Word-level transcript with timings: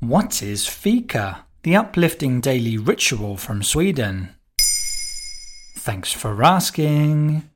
What 0.00 0.42
is 0.42 0.66
fika? 0.66 1.46
The 1.62 1.74
uplifting 1.74 2.42
daily 2.42 2.76
ritual 2.76 3.38
from 3.38 3.62
Sweden. 3.62 4.28
Thanks 5.78 6.12
for 6.12 6.44
asking. 6.44 7.48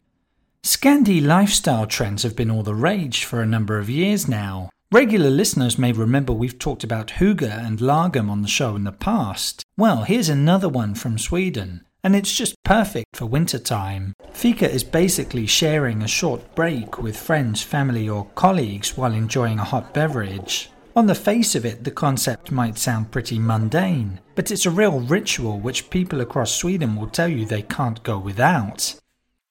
Scandi 0.63 1.25
lifestyle 1.25 1.87
trends 1.87 2.23
have 2.23 2.35
been 2.35 2.51
all 2.51 2.63
the 2.63 2.75
rage 2.75 3.25
for 3.25 3.43
a 3.43 3.47
number 3.47 3.79
of 3.79 3.91
years 3.91 4.27
now. 4.27 4.71
Regular 4.91 5.29
listeners 5.29 5.79
may 5.79 5.93
remember 5.93 6.33
we've 6.33 6.59
talked 6.59 6.83
about 6.83 7.09
hygge 7.09 7.43
and 7.43 7.79
lagom 7.79 8.31
on 8.31 8.41
the 8.41 8.49
show 8.49 8.75
in 8.75 8.85
the 8.85 8.93
past. 8.93 9.63
Well, 9.77 10.05
here's 10.05 10.31
another 10.31 10.69
one 10.69 10.95
from 10.95 11.19
Sweden, 11.19 11.85
and 12.03 12.17
it's 12.17 12.35
just 12.35 12.55
perfect 12.65 13.17
for 13.17 13.27
wintertime. 13.27 14.15
Fika 14.33 14.69
is 14.69 14.83
basically 14.83 15.47
sharing 15.47 16.03
a 16.03 16.09
short 16.09 16.55
break 16.55 17.03
with 17.03 17.19
friends, 17.19 17.63
family, 17.63 18.09
or 18.09 18.31
colleagues 18.35 18.97
while 18.97 19.13
enjoying 19.13 19.59
a 19.59 19.65
hot 19.65 19.93
beverage. 19.93 20.71
On 20.97 21.07
the 21.07 21.15
face 21.15 21.55
of 21.55 21.65
it, 21.65 21.85
the 21.85 21.91
concept 21.93 22.51
might 22.51 22.77
sound 22.77 23.13
pretty 23.13 23.39
mundane, 23.39 24.21
but 24.35 24.51
it's 24.51 24.67
a 24.67 24.71
real 24.71 25.01
ritual 25.01 25.61
which 25.61 25.89
people 25.89 26.21
across 26.21 26.55
Sweden 26.55 26.97
will 26.97 27.07
tell 27.07 27.29
you 27.29 27.45
they 27.45 27.63
can't 27.63 28.03
go 28.03 28.19
without. 28.19 28.97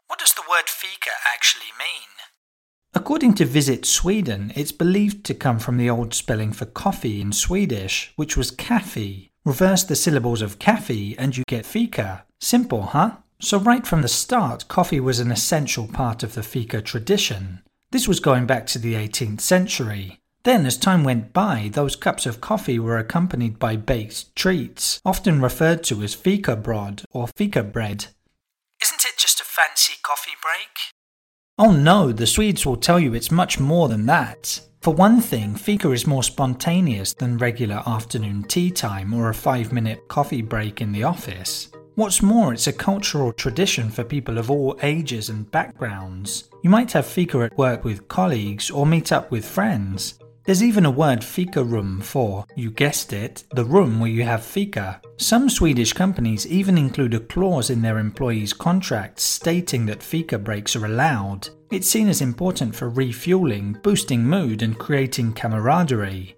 What 0.08 0.20
does 0.20 0.34
the 0.34 0.44
word 0.50 0.68
fika 0.68 1.12
actually 1.26 1.72
mean? 1.80 2.10
According 2.94 3.36
to 3.36 3.46
Visit 3.46 3.86
Sweden, 3.86 4.52
it's 4.56 4.74
believed 4.74 5.24
to 5.26 5.34
come 5.34 5.60
from 5.60 5.78
the 5.78 5.90
old 5.90 6.14
spelling 6.14 6.52
for 6.52 6.66
coffee 6.66 7.22
in 7.22 7.32
Swedish, 7.32 8.12
which 8.18 8.36
was 8.36 8.52
kaffe. 8.52 9.30
Reverse 9.46 9.84
the 9.84 9.96
syllables 9.96 10.42
of 10.42 10.60
kaffe 10.60 11.16
and 11.18 11.38
you 11.38 11.44
get 11.48 11.66
fika. 11.66 12.26
Simple, 12.42 12.82
huh? 12.88 13.18
So, 13.40 13.58
right 13.60 13.88
from 13.88 14.02
the 14.02 14.10
start, 14.10 14.68
coffee 14.68 15.00
was 15.00 15.20
an 15.22 15.32
essential 15.32 15.88
part 15.88 16.24
of 16.24 16.34
the 16.34 16.44
fika 16.44 16.82
tradition. 16.82 17.62
This 17.92 18.08
was 18.08 18.20
going 18.20 18.46
back 18.46 18.68
to 18.68 18.80
the 18.80 18.96
18th 18.96 19.40
century. 19.40 20.20
Then, 20.44 20.66
as 20.66 20.78
time 20.78 21.04
went 21.04 21.34
by, 21.34 21.70
those 21.74 21.98
cups 21.98 22.26
of 22.26 22.40
coffee 22.40 22.80
were 22.80 22.98
accompanied 22.98 23.60
by 23.60 23.76
baked 23.76 24.34
treats, 24.36 25.02
often 25.04 25.42
referred 25.42 25.84
to 25.86 26.02
as 26.02 26.14
fika 26.14 26.56
brod 26.56 27.04
or 27.12 27.28
fika 27.28 27.64
bread. 27.64 28.08
Isn't 28.82 29.04
it 29.04 29.18
just 29.18 29.42
a 29.42 29.44
fancy 29.44 29.96
coffee 30.02 30.38
break? 30.42 30.94
Oh 31.58 31.74
no, 31.74 32.14
the 32.14 32.26
Swedes 32.26 32.66
will 32.66 32.78
tell 32.78 33.02
you 33.02 33.14
it's 33.14 33.32
much 33.32 33.60
more 33.60 33.90
than 33.90 34.06
that. 34.06 34.62
For 34.82 34.94
one 34.94 35.20
thing, 35.20 35.56
fika 35.56 35.92
is 35.92 36.08
more 36.08 36.24
spontaneous 36.24 37.12
than 37.14 37.38
regular 37.38 37.84
afternoon 37.86 38.44
tea 38.44 38.72
time 38.72 39.14
or 39.14 39.28
a 39.28 39.34
five 39.34 39.74
minute 39.74 40.08
coffee 40.08 40.42
break 40.42 40.80
in 40.80 40.94
the 40.94 41.04
office. 41.04 41.70
What's 41.96 42.22
more, 42.22 42.54
it's 42.54 42.68
a 42.68 42.72
cultural 42.72 43.34
tradition 43.34 43.90
for 43.90 44.06
people 44.06 44.38
of 44.38 44.50
all 44.50 44.80
ages 44.84 45.28
and 45.28 45.52
backgrounds. 45.52 46.50
You 46.64 46.70
might 46.70 46.94
have 46.94 47.06
fika 47.06 47.42
at 47.42 47.58
work 47.58 47.84
with 47.84 48.08
colleagues 48.08 48.72
or 48.72 48.86
meet 48.86 49.12
up 49.12 49.30
with 49.30 49.44
friends. 49.44 50.18
There's 50.50 50.64
even 50.64 50.84
a 50.84 50.90
word 50.90 51.24
fika 51.24 51.64
room 51.64 52.02
for, 52.02 52.44
you 52.56 52.72
guessed 52.72 53.14
it, 53.14 53.44
the 53.52 53.64
room 53.64 54.00
where 54.00 54.10
you 54.10 54.24
have 54.24 54.44
fika. 54.44 55.00
Some 55.18 55.48
Swedish 55.48 55.94
companies 55.94 56.48
even 56.48 56.76
include 56.76 57.14
a 57.14 57.20
clause 57.20 57.70
in 57.70 57.84
their 57.84 58.00
employees' 58.00 58.52
contracts 58.52 59.22
stating 59.22 59.86
that 59.86 60.02
fika 60.02 60.40
breaks 60.40 60.76
are 60.76 60.88
allowed. 60.88 61.50
It's 61.70 61.88
seen 61.88 62.08
as 62.08 62.20
important 62.20 62.76
for 62.76 62.90
refueling, 62.90 63.78
boosting 63.84 64.24
mood, 64.24 64.64
and 64.64 64.76
creating 64.76 65.34
camaraderie. 65.34 66.36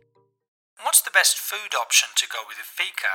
What's 0.83 0.99
the 0.99 1.11
best 1.13 1.37
food 1.37 1.73
option 1.79 2.09
to 2.17 2.27
go 2.27 2.39
with 2.49 2.57
a 2.57 2.65
fika? 2.65 3.07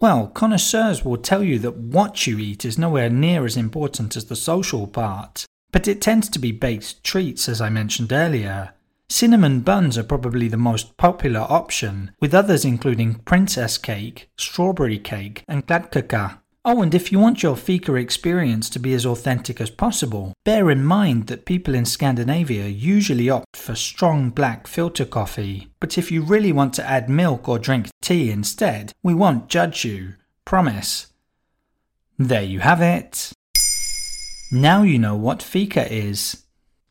Well, 0.00 0.28
connoisseurs 0.28 1.04
will 1.04 1.18
tell 1.18 1.42
you 1.42 1.58
that 1.58 1.76
what 1.76 2.24
you 2.24 2.38
eat 2.38 2.64
is 2.64 2.78
nowhere 2.78 3.10
near 3.10 3.44
as 3.44 3.56
important 3.56 4.16
as 4.16 4.26
the 4.26 4.36
social 4.36 4.86
part. 4.86 5.44
But 5.72 5.88
it 5.88 6.00
tends 6.00 6.28
to 6.28 6.38
be 6.38 6.52
baked 6.52 7.02
treats, 7.02 7.48
as 7.48 7.60
I 7.60 7.68
mentioned 7.68 8.12
earlier. 8.12 8.74
Cinnamon 9.10 9.60
buns 9.60 9.96
are 9.96 10.02
probably 10.02 10.48
the 10.48 10.56
most 10.58 10.96
popular 10.98 11.40
option, 11.40 12.10
with 12.20 12.34
others 12.34 12.64
including 12.64 13.14
princess 13.20 13.78
cake, 13.78 14.28
strawberry 14.36 14.98
cake, 14.98 15.42
and 15.48 15.66
kladdkaka. 15.66 16.40
Oh, 16.64 16.82
and 16.82 16.94
if 16.94 17.10
you 17.10 17.18
want 17.18 17.42
your 17.42 17.56
fika 17.56 17.94
experience 17.94 18.68
to 18.68 18.78
be 18.78 18.92
as 18.92 19.06
authentic 19.06 19.58
as 19.58 19.70
possible, 19.70 20.34
bear 20.44 20.70
in 20.70 20.84
mind 20.84 21.28
that 21.28 21.46
people 21.46 21.74
in 21.74 21.86
Scandinavia 21.86 22.66
usually 22.66 23.30
opt 23.30 23.56
for 23.56 23.74
strong 23.74 24.28
black 24.28 24.66
filter 24.66 25.06
coffee. 25.06 25.68
But 25.80 25.96
if 25.96 26.10
you 26.12 26.20
really 26.20 26.52
want 26.52 26.74
to 26.74 26.84
add 26.86 27.08
milk 27.08 27.48
or 27.48 27.58
drink 27.58 27.88
tea 28.02 28.30
instead, 28.30 28.92
we 29.02 29.14
won't 29.14 29.48
judge 29.48 29.86
you. 29.86 30.14
Promise. 30.44 31.06
There 32.18 32.42
you 32.42 32.60
have 32.60 32.82
it. 32.82 33.32
Now 34.52 34.82
you 34.82 34.98
know 34.98 35.16
what 35.16 35.42
fika 35.42 35.90
is. 35.90 36.44